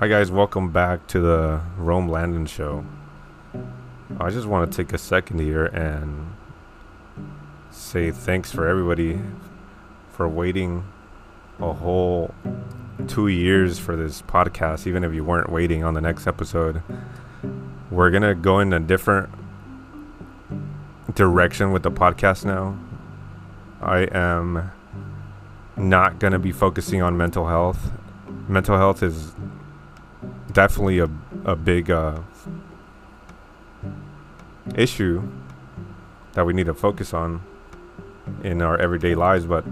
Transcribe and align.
Hi 0.00 0.08
guys, 0.08 0.28
welcome 0.28 0.72
back 0.72 1.06
to 1.06 1.20
the 1.20 1.60
Rome 1.78 2.08
Landon 2.08 2.46
Show. 2.46 2.84
I 4.18 4.28
just 4.30 4.44
want 4.48 4.70
to 4.70 4.76
take 4.76 4.92
a 4.92 4.98
second 4.98 5.38
here 5.38 5.66
and 5.66 6.34
say 7.70 8.10
thanks 8.10 8.50
for 8.50 8.66
everybody 8.66 9.20
for 10.10 10.28
waiting 10.28 10.84
a 11.60 11.72
whole 11.72 12.34
two 13.06 13.28
years 13.28 13.78
for 13.78 13.94
this 13.94 14.20
podcast, 14.20 14.88
even 14.88 15.04
if 15.04 15.14
you 15.14 15.22
weren't 15.22 15.48
waiting 15.48 15.84
on 15.84 15.94
the 15.94 16.00
next 16.00 16.26
episode. 16.26 16.82
We're 17.88 18.10
gonna 18.10 18.34
go 18.34 18.58
in 18.58 18.72
a 18.72 18.80
different 18.80 19.28
direction 21.14 21.70
with 21.70 21.84
the 21.84 21.92
podcast 21.92 22.44
now. 22.44 22.76
I 23.80 24.08
am 24.10 24.72
not 25.76 26.18
gonna 26.18 26.40
be 26.40 26.50
focusing 26.50 27.00
on 27.00 27.16
mental 27.16 27.46
health. 27.46 27.92
Mental 28.48 28.76
health 28.76 29.00
is 29.00 29.33
definitely 30.54 31.00
a 31.00 31.10
a 31.44 31.54
big 31.54 31.90
uh, 31.90 32.20
issue 34.74 35.22
that 36.32 36.46
we 36.46 36.52
need 36.54 36.66
to 36.66 36.74
focus 36.74 37.12
on 37.12 37.42
in 38.42 38.62
our 38.62 38.78
everyday 38.78 39.14
lives, 39.14 39.44
but 39.44 39.64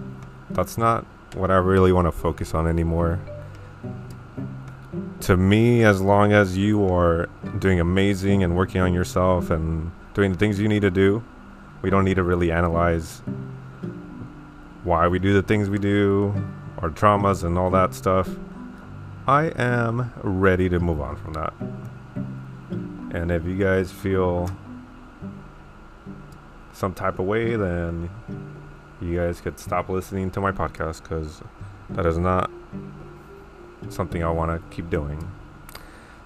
that's 0.50 0.76
not 0.76 1.04
what 1.34 1.50
I 1.50 1.56
really 1.56 1.92
want 1.92 2.06
to 2.06 2.12
focus 2.12 2.54
on 2.54 2.66
anymore. 2.66 3.18
To 5.20 5.36
me, 5.36 5.84
as 5.84 6.00
long 6.00 6.32
as 6.32 6.58
you 6.58 6.86
are 6.92 7.28
doing 7.58 7.80
amazing 7.80 8.42
and 8.42 8.56
working 8.56 8.80
on 8.80 8.92
yourself 8.92 9.50
and 9.50 9.90
doing 10.14 10.32
the 10.32 10.38
things 10.38 10.60
you 10.60 10.68
need 10.68 10.82
to 10.82 10.90
do, 10.90 11.24
we 11.80 11.90
don't 11.90 12.04
need 12.04 12.14
to 12.14 12.22
really 12.22 12.52
analyze 12.52 13.22
why 14.84 15.08
we 15.08 15.18
do 15.18 15.32
the 15.32 15.42
things 15.42 15.70
we 15.70 15.78
do, 15.78 16.34
our 16.78 16.90
traumas, 16.90 17.44
and 17.44 17.56
all 17.56 17.70
that 17.70 17.94
stuff. 17.94 18.28
I 19.26 19.52
am 19.54 20.12
ready 20.24 20.68
to 20.68 20.80
move 20.80 21.00
on 21.00 21.14
from 21.14 21.34
that. 21.34 21.54
And 23.16 23.30
if 23.30 23.44
you 23.44 23.56
guys 23.56 23.92
feel 23.92 24.50
some 26.72 26.92
type 26.92 27.20
of 27.20 27.26
way, 27.26 27.54
then 27.54 28.10
you 29.00 29.16
guys 29.16 29.40
could 29.40 29.60
stop 29.60 29.88
listening 29.88 30.32
to 30.32 30.40
my 30.40 30.50
podcast 30.50 31.04
because 31.04 31.40
that 31.90 32.04
is 32.04 32.18
not 32.18 32.50
something 33.90 34.24
I 34.24 34.30
want 34.30 34.50
to 34.50 34.74
keep 34.74 34.90
doing. 34.90 35.30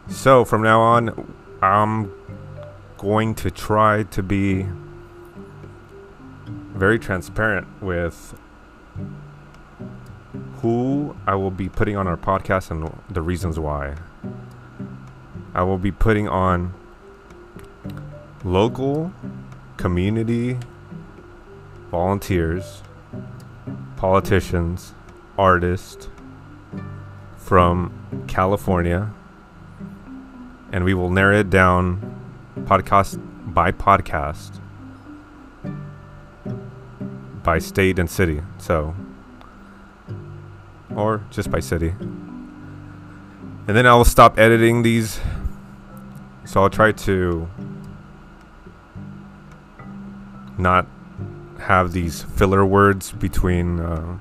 So 0.09 0.47
from 0.47 0.63
now 0.63 0.81
on, 0.81 1.35
I'm 1.61 2.13
going 2.97 3.35
to 3.37 3.51
try 3.51 4.05
to 4.05 4.23
be 4.23 4.67
very 6.47 6.99
transparent 6.99 7.67
with 7.83 8.39
who 10.61 11.17
I 11.27 11.35
will 11.35 11.51
be 11.51 11.69
putting 11.69 11.97
on 11.97 12.07
our 12.07 12.17
podcast 12.17 12.71
and 12.71 12.93
the 13.11 13.23
reasons 13.23 13.59
why. 13.59 13.97
I 15.55 15.63
will 15.63 15.79
be 15.79 15.93
putting 15.93 16.29
on 16.29 16.75
local 18.45 19.13
community 19.77 20.59
volunteers, 21.91 22.83
politicians, 23.97 24.93
artists 25.39 26.09
from 27.37 28.25
California, 28.27 29.11
and 30.73 30.85
we 30.85 30.95
will 30.95 31.11
narrow 31.11 31.41
it 31.41 31.51
down 31.51 32.01
podcast 32.65 33.21
by 33.55 33.73
podcast 33.73 34.61
by 37.47 37.61
state 37.61 37.99
and 37.99 38.11
city. 38.11 38.43
So, 38.59 38.95
or 40.97 41.23
just 41.31 41.51
by 41.51 41.61
city. 41.61 41.95
And 43.69 43.77
then 43.77 43.87
I 43.87 43.95
will 43.95 44.05
stop 44.05 44.39
editing 44.39 44.83
these. 44.83 45.21
So 46.45 46.63
I'll 46.63 46.71
try 46.71 46.93
to 46.93 47.49
not 50.59 50.87
have 51.59 51.93
these 51.93 52.23
filler 52.23 52.65
words 52.65 53.13
between 53.13 53.81
uh, 53.81 54.19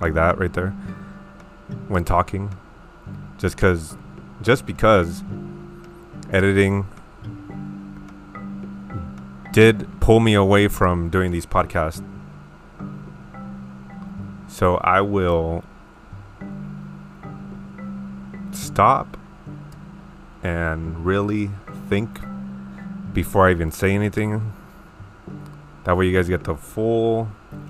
like 0.00 0.14
that 0.14 0.38
right 0.38 0.52
there 0.52 0.70
when 1.88 2.04
talking 2.04 2.54
just 3.36 3.56
because 3.56 3.96
just 4.42 4.64
because 4.64 5.22
editing 6.32 6.86
did 9.52 9.86
pull 10.00 10.20
me 10.20 10.34
away 10.34 10.68
from 10.68 11.10
doing 11.10 11.30
these 11.30 11.46
podcasts 11.46 12.04
so 14.46 14.76
i 14.76 15.00
will 15.00 15.62
stop 18.58 19.16
and 20.42 21.04
really 21.04 21.50
think 21.88 22.20
before 23.12 23.48
i 23.48 23.50
even 23.50 23.70
say 23.70 23.92
anything 23.92 24.52
that 25.88 25.96
way, 25.96 26.06
you 26.06 26.14
guys 26.14 26.28
get 26.28 26.44
the 26.44 26.54
full 26.54 27.28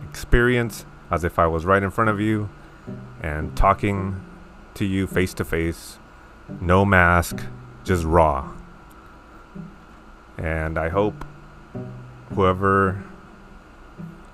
experience 0.09 0.85
as 1.09 1.23
if 1.23 1.39
I 1.39 1.47
was 1.47 1.65
right 1.65 1.81
in 1.81 1.93
front 1.93 2.11
of 2.11 2.21
you 2.21 2.49
and 3.23 3.57
talking 3.57 4.21
to 4.75 4.85
you 4.85 5.07
face 5.07 5.33
to 5.35 5.45
face, 5.45 5.99
no 6.61 6.85
mask, 6.85 7.45
just 7.85 8.03
raw. 8.03 8.53
And 10.37 10.79
I 10.79 10.89
hope 10.89 11.25
whoever 12.35 13.05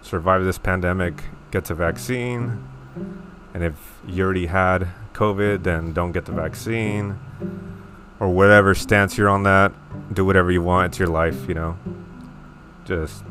survived 0.00 0.46
this 0.46 0.56
pandemic 0.56 1.24
gets 1.50 1.68
a 1.68 1.74
vaccine. 1.74 2.66
And 3.54 3.62
if 3.62 4.00
you 4.06 4.24
already 4.24 4.46
had 4.46 4.88
COVID, 5.14 5.62
then 5.62 5.92
don't 5.92 6.12
get 6.12 6.26
the 6.26 6.32
vaccine. 6.32 7.18
Or 8.20 8.28
whatever 8.28 8.74
stance 8.74 9.16
you're 9.16 9.28
on 9.28 9.44
that, 9.44 9.72
do 10.12 10.24
whatever 10.24 10.50
you 10.50 10.62
want. 10.62 10.92
It's 10.92 10.98
your 10.98 11.08
life, 11.08 11.48
you 11.48 11.54
know. 11.54 11.78
Just 12.84 13.24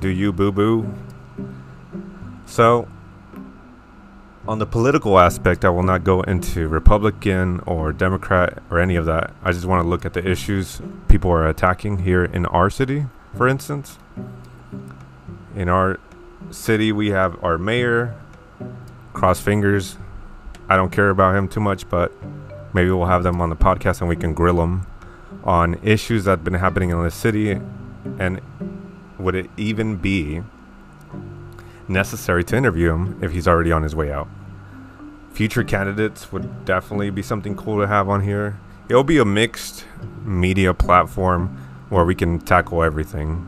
do 0.00 0.08
you 0.08 0.32
boo 0.32 0.52
boo? 0.52 0.94
So, 2.46 2.88
on 4.46 4.58
the 4.58 4.66
political 4.66 5.18
aspect, 5.18 5.64
I 5.64 5.68
will 5.68 5.82
not 5.82 6.04
go 6.04 6.22
into 6.22 6.68
Republican 6.68 7.60
or 7.66 7.92
Democrat 7.92 8.62
or 8.70 8.80
any 8.80 8.96
of 8.96 9.04
that. 9.06 9.34
I 9.42 9.52
just 9.52 9.66
want 9.66 9.82
to 9.84 9.88
look 9.88 10.06
at 10.06 10.14
the 10.14 10.26
issues 10.26 10.80
people 11.08 11.30
are 11.30 11.46
attacking 11.46 11.98
here 11.98 12.24
in 12.24 12.46
our 12.46 12.70
city, 12.70 13.06
for 13.36 13.46
instance. 13.46 13.98
In 15.54 15.68
our 15.68 15.98
city, 16.50 16.92
we 16.92 17.10
have 17.10 17.42
our 17.44 17.58
mayor. 17.58 18.14
Cross 19.12 19.40
fingers. 19.40 19.96
I 20.68 20.76
don't 20.76 20.90
care 20.90 21.10
about 21.10 21.34
him 21.34 21.48
too 21.48 21.60
much, 21.60 21.88
but 21.88 22.12
maybe 22.74 22.90
we'll 22.90 23.06
have 23.06 23.22
them 23.22 23.40
on 23.40 23.50
the 23.50 23.56
podcast 23.56 24.00
and 24.00 24.08
we 24.08 24.16
can 24.16 24.34
grill 24.34 24.56
them 24.56 24.86
on 25.44 25.78
issues 25.82 26.24
that 26.24 26.30
have 26.30 26.44
been 26.44 26.54
happening 26.54 26.90
in 26.90 27.02
the 27.02 27.10
city 27.10 27.58
and 28.18 28.40
would 29.18 29.34
it 29.34 29.50
even 29.56 29.96
be 29.96 30.42
necessary 31.88 32.44
to 32.44 32.56
interview 32.56 32.92
him 32.92 33.18
if 33.22 33.32
he's 33.32 33.48
already 33.48 33.72
on 33.72 33.82
his 33.82 33.94
way 33.94 34.12
out? 34.12 34.28
Future 35.32 35.64
candidates 35.64 36.32
would 36.32 36.64
definitely 36.64 37.10
be 37.10 37.22
something 37.22 37.56
cool 37.56 37.80
to 37.80 37.86
have 37.86 38.08
on 38.08 38.22
here. 38.22 38.58
It'll 38.88 39.04
be 39.04 39.18
a 39.18 39.24
mixed 39.24 39.84
media 40.24 40.74
platform 40.74 41.56
where 41.88 42.04
we 42.04 42.14
can 42.14 42.38
tackle 42.38 42.82
everything. 42.82 43.46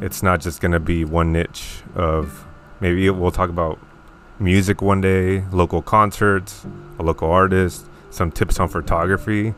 It's 0.00 0.22
not 0.22 0.40
just 0.40 0.60
going 0.60 0.72
to 0.72 0.80
be 0.80 1.04
one 1.04 1.32
niche 1.32 1.82
of 1.94 2.46
maybe 2.80 3.08
we'll 3.10 3.30
talk 3.30 3.50
about 3.50 3.78
music 4.40 4.80
one 4.80 5.02
day, 5.02 5.44
local 5.52 5.82
concerts, 5.82 6.66
a 6.98 7.02
local 7.02 7.30
artist, 7.30 7.86
some 8.08 8.32
tips 8.32 8.58
on 8.58 8.68
photography. 8.68 9.54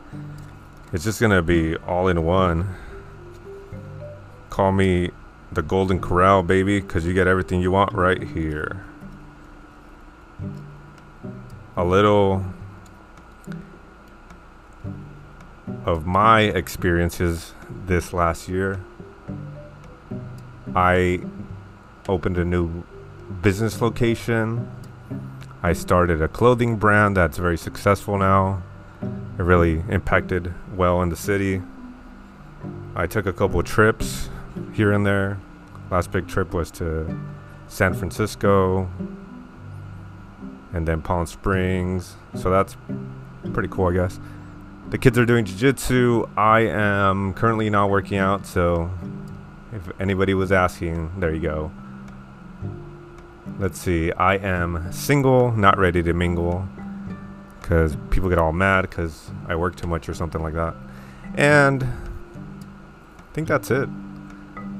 It's 0.91 1.05
just 1.05 1.19
to 1.31 1.41
be 1.41 1.77
all 1.77 2.09
in 2.09 2.23
one. 2.23 2.75
Call 4.49 4.73
me 4.73 5.11
the 5.53 5.61
Golden 5.61 6.01
Corral, 6.01 6.43
baby, 6.43 6.81
because 6.81 7.05
you 7.05 7.13
get 7.13 7.27
everything 7.27 7.61
you 7.61 7.71
want 7.71 7.93
right 7.93 8.21
here. 8.21 8.85
A 11.77 11.85
little 11.85 12.43
of 15.85 16.05
my 16.05 16.41
experiences 16.41 17.53
this 17.85 18.11
last 18.11 18.49
year. 18.49 18.83
I 20.75 21.21
opened 22.09 22.37
a 22.37 22.43
new 22.45 22.83
business 23.41 23.81
location. 23.81 24.71
I 25.61 25.73
started 25.73 26.21
a 26.21 26.27
clothing 26.27 26.77
brand 26.77 27.17
that's 27.17 27.37
very 27.37 27.57
successful 27.57 28.17
now. 28.17 28.63
It 29.01 29.43
really 29.43 29.83
impacted 29.89 30.53
well 30.75 31.01
in 31.01 31.09
the 31.09 31.15
city. 31.15 31.61
I 32.95 33.07
took 33.07 33.25
a 33.25 33.33
couple 33.33 33.61
trips 33.63 34.29
here 34.73 34.91
and 34.91 35.05
there. 35.05 35.39
Last 35.89 36.11
big 36.11 36.27
trip 36.27 36.53
was 36.53 36.69
to 36.71 37.17
San 37.67 37.93
Francisco 37.93 38.89
and 40.73 40.87
then 40.87 41.01
Palm 41.01 41.25
Springs. 41.25 42.15
So 42.35 42.49
that's 42.49 42.77
pretty 43.53 43.69
cool, 43.69 43.87
I 43.87 43.93
guess. 43.93 44.19
The 44.89 44.97
kids 44.97 45.17
are 45.17 45.25
doing 45.25 45.45
jiu-jitsu. 45.45 46.27
I 46.37 46.61
am 46.61 47.33
currently 47.33 47.69
not 47.69 47.89
working 47.89 48.17
out, 48.17 48.45
so 48.45 48.91
if 49.71 49.89
anybody 49.99 50.33
was 50.33 50.51
asking, 50.51 51.19
there 51.19 51.33
you 51.33 51.41
go. 51.41 51.71
Let's 53.59 53.79
see. 53.79 54.11
I 54.13 54.35
am 54.35 54.91
single, 54.91 55.51
not 55.51 55.77
ready 55.77 56.01
to 56.03 56.13
mingle 56.13 56.67
because 57.61 57.95
people 58.09 58.29
get 58.29 58.37
all 58.37 58.51
mad 58.51 58.89
because 58.89 59.31
I 59.47 59.55
work 59.55 59.75
too 59.75 59.87
much 59.87 60.09
or 60.09 60.13
something 60.13 60.41
like 60.41 60.53
that. 60.53 60.75
And 61.35 61.83
I 61.83 63.33
think 63.33 63.47
that's 63.47 63.71
it. 63.71 63.89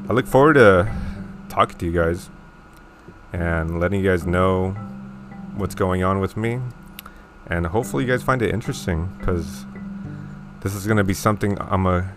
I 0.09 0.13
look 0.13 0.27
forward 0.27 0.53
to 0.53 0.93
talking 1.49 1.77
to 1.77 1.85
you 1.85 1.91
guys 1.91 2.29
and 3.31 3.79
letting 3.79 4.03
you 4.03 4.09
guys 4.09 4.25
know 4.25 4.71
what's 5.55 5.75
going 5.75 6.03
on 6.03 6.19
with 6.19 6.35
me. 6.37 6.59
And 7.47 7.67
hopefully, 7.67 8.05
you 8.05 8.09
guys 8.09 8.23
find 8.23 8.41
it 8.41 8.53
interesting 8.53 9.13
because 9.19 9.65
this 10.61 10.73
is 10.73 10.85
going 10.85 10.97
to 10.97 11.03
be 11.03 11.13
something 11.13 11.59
I'm 11.59 11.83
going 11.83 12.03
to 12.03 12.09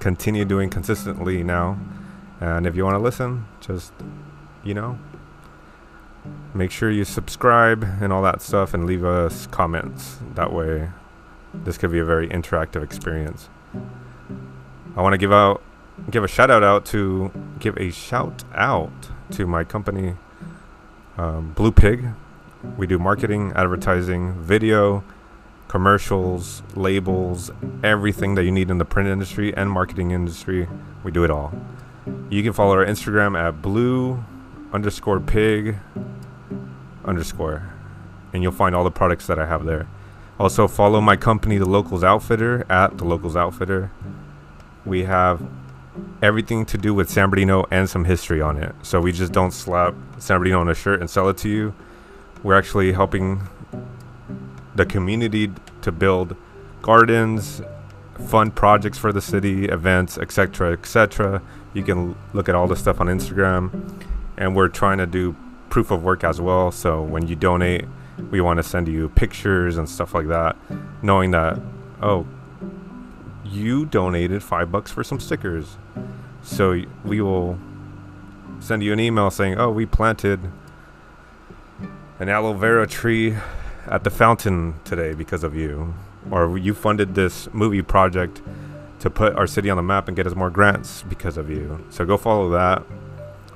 continue 0.00 0.44
doing 0.44 0.70
consistently 0.70 1.44
now. 1.44 1.78
And 2.40 2.66
if 2.66 2.74
you 2.76 2.84
want 2.84 2.94
to 2.94 2.98
listen, 2.98 3.46
just, 3.60 3.92
you 4.64 4.74
know, 4.74 4.98
make 6.54 6.70
sure 6.70 6.90
you 6.90 7.04
subscribe 7.04 7.82
and 8.00 8.12
all 8.12 8.22
that 8.22 8.40
stuff 8.40 8.74
and 8.74 8.86
leave 8.86 9.04
us 9.04 9.46
comments. 9.48 10.18
That 10.34 10.52
way, 10.52 10.90
this 11.52 11.78
could 11.78 11.92
be 11.92 11.98
a 11.98 12.04
very 12.04 12.28
interactive 12.28 12.82
experience. 12.82 13.48
I 14.96 15.02
want 15.02 15.12
to 15.12 15.18
give 15.18 15.32
out, 15.32 15.62
give 16.10 16.24
a 16.24 16.28
shout 16.28 16.50
out 16.50 16.62
out 16.62 16.84
to, 16.86 17.32
give 17.58 17.76
a 17.76 17.90
shout 17.90 18.44
out 18.54 18.92
to 19.32 19.46
my 19.46 19.64
company, 19.64 20.14
um, 21.16 21.52
Blue 21.54 21.72
Pig. 21.72 22.06
We 22.76 22.86
do 22.86 22.98
marketing, 22.98 23.52
advertising, 23.54 24.40
video, 24.40 25.04
commercials, 25.68 26.62
labels, 26.74 27.50
everything 27.82 28.36
that 28.36 28.44
you 28.44 28.52
need 28.52 28.70
in 28.70 28.78
the 28.78 28.84
print 28.84 29.08
industry 29.08 29.54
and 29.54 29.70
marketing 29.70 30.12
industry. 30.12 30.68
We 31.02 31.10
do 31.10 31.24
it 31.24 31.30
all. 31.30 31.52
You 32.30 32.42
can 32.42 32.52
follow 32.52 32.74
our 32.74 32.84
Instagram 32.84 33.38
at 33.38 33.60
blue 33.60 34.24
underscore 34.74 35.20
pig 35.20 35.76
underscore, 37.04 37.72
and 38.32 38.42
you'll 38.42 38.52
find 38.52 38.74
all 38.74 38.82
the 38.82 38.90
products 38.90 39.28
that 39.28 39.38
I 39.38 39.46
have 39.46 39.64
there. 39.64 39.86
Also, 40.38 40.66
follow 40.66 41.00
my 41.00 41.14
company, 41.14 41.58
The 41.58 41.68
Locals 41.68 42.02
Outfitter, 42.02 42.66
at 42.68 42.98
The 42.98 43.04
Locals 43.04 43.36
Outfitter. 43.36 43.92
We 44.84 45.04
have 45.04 45.40
everything 46.20 46.66
to 46.66 46.76
do 46.76 46.92
with 46.92 47.08
San 47.08 47.30
Bernardino 47.30 47.66
and 47.70 47.88
some 47.88 48.04
history 48.04 48.40
on 48.40 48.56
it. 48.56 48.74
So 48.82 49.00
we 49.00 49.12
just 49.12 49.32
don't 49.32 49.52
slap 49.52 49.94
San 50.18 50.38
Bernardino 50.38 50.60
on 50.60 50.68
a 50.68 50.74
shirt 50.74 51.00
and 51.00 51.08
sell 51.08 51.28
it 51.28 51.36
to 51.38 51.48
you. 51.48 51.72
We're 52.42 52.58
actually 52.58 52.92
helping 52.92 53.42
the 54.74 54.84
community 54.84 55.52
to 55.82 55.92
build 55.92 56.34
gardens, 56.82 57.62
fund 58.26 58.56
projects 58.56 58.98
for 58.98 59.12
the 59.12 59.20
city, 59.20 59.66
events, 59.66 60.18
etc., 60.18 60.72
etc. 60.72 61.40
You 61.74 61.84
can 61.84 62.16
look 62.32 62.48
at 62.48 62.56
all 62.56 62.66
the 62.66 62.76
stuff 62.76 63.00
on 63.00 63.06
Instagram, 63.06 63.70
and 64.36 64.54
we're 64.56 64.68
trying 64.68 64.98
to 64.98 65.06
do 65.06 65.36
proof 65.70 65.90
of 65.90 66.02
work 66.02 66.24
as 66.24 66.40
well. 66.40 66.70
So 66.70 67.02
when 67.02 67.26
you 67.26 67.36
donate, 67.36 67.86
we 68.30 68.40
want 68.40 68.58
to 68.58 68.62
send 68.62 68.88
you 68.88 69.08
pictures 69.10 69.76
and 69.76 69.88
stuff 69.88 70.14
like 70.14 70.28
that, 70.28 70.56
knowing 71.02 71.32
that 71.32 71.60
oh, 72.02 72.26
you 73.44 73.86
donated 73.86 74.42
five 74.42 74.70
bucks 74.70 74.90
for 74.90 75.02
some 75.02 75.18
stickers. 75.18 75.76
So 76.42 76.82
we 77.04 77.20
will 77.20 77.58
send 78.60 78.82
you 78.82 78.92
an 78.92 79.00
email 79.00 79.30
saying, 79.30 79.58
oh, 79.58 79.70
we 79.70 79.86
planted 79.86 80.40
an 82.20 82.28
aloe 82.28 82.52
vera 82.52 82.86
tree 82.86 83.36
at 83.86 84.04
the 84.04 84.10
fountain 84.10 84.74
today 84.84 85.14
because 85.14 85.42
of 85.42 85.54
you. 85.54 85.94
Or 86.30 86.56
you 86.56 86.74
funded 86.74 87.14
this 87.14 87.52
movie 87.52 87.82
project 87.82 88.40
to 89.00 89.10
put 89.10 89.34
our 89.34 89.46
city 89.46 89.68
on 89.68 89.76
the 89.76 89.82
map 89.82 90.08
and 90.08 90.16
get 90.16 90.26
us 90.26 90.34
more 90.34 90.50
grants 90.50 91.02
because 91.02 91.36
of 91.36 91.50
you. 91.50 91.84
So 91.90 92.04
go 92.04 92.16
follow 92.16 92.50
that. 92.50 92.82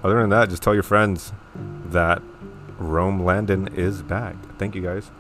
Other 0.03 0.21
than 0.21 0.31
that, 0.31 0.51
just 0.51 0.63
tell 0.63 0.75
your 0.75 0.83
friends 0.83 1.33
that 1.87 2.23
Rome 2.79 3.25
Landon 3.25 3.69
is 3.75 4.03
back. 4.03 4.37
Thank 4.59 4.75
you 4.75 4.83
guys. 4.83 5.11